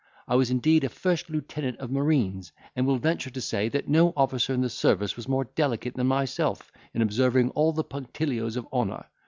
[0.27, 4.13] I was indeed a first lieutenant of marines, and will venture to say, that no
[4.17, 8.67] officer in the service was more delicate than myself in observing all the punctilios of
[8.73, 9.05] honour.